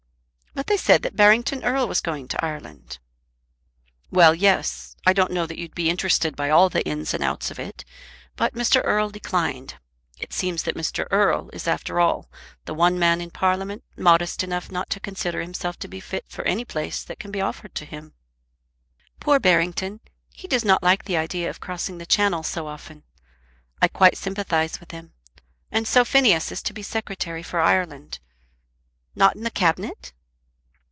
"But 0.53 0.67
they 0.67 0.75
said 0.77 1.01
that 1.03 1.15
Barrington 1.15 1.63
Erle 1.63 1.87
was 1.87 2.01
going 2.01 2.27
to 2.27 2.45
Ireland." 2.45 2.99
"Well; 4.11 4.35
yes. 4.35 4.95
I 5.07 5.13
don't 5.13 5.31
know 5.31 5.45
that 5.45 5.57
you'd 5.57 5.73
be 5.73 5.89
interested 5.89 6.35
by 6.35 6.49
all 6.49 6.69
the 6.69 6.85
ins 6.85 7.13
and 7.13 7.23
outs 7.23 7.49
of 7.51 7.57
it. 7.57 7.83
But 8.35 8.53
Mr. 8.53 8.85
Erle 8.85 9.09
declined. 9.11 9.75
It 10.19 10.33
seems 10.33 10.63
that 10.63 10.75
Mr. 10.75 11.07
Erle 11.09 11.49
is 11.53 11.67
after 11.67 11.99
all 12.01 12.29
the 12.65 12.73
one 12.73 12.99
man 12.99 13.21
in 13.21 13.31
Parliament 13.31 13.83
modest 13.95 14.43
enough 14.43 14.69
not 14.69 14.89
to 14.91 14.99
consider 14.99 15.41
himself 15.41 15.79
to 15.79 15.87
be 15.87 16.01
fit 16.01 16.25
for 16.27 16.43
any 16.43 16.65
place 16.65 17.01
that 17.03 17.19
can 17.19 17.31
be 17.31 17.41
offered 17.41 17.73
to 17.75 17.85
him." 17.85 18.13
"Poor 19.21 19.39
Barrington! 19.39 20.01
He 20.31 20.47
does 20.49 20.65
not 20.65 20.83
like 20.83 21.05
the 21.05 21.17
idea 21.17 21.49
of 21.49 21.61
crossing 21.61 21.97
the 21.97 22.05
Channel 22.05 22.43
so 22.43 22.67
often. 22.67 23.03
I 23.81 23.87
quite 23.87 24.17
sympathise 24.17 24.79
with 24.79 24.91
him. 24.91 25.13
And 25.71 25.87
so 25.87 26.03
Phineas 26.05 26.51
is 26.51 26.61
to 26.63 26.73
be 26.73 26.83
Secretary 26.83 27.41
for 27.41 27.61
Ireland! 27.61 28.19
Not 29.15 29.35
in 29.35 29.43
the 29.43 29.49
Cabinet?" 29.51 30.13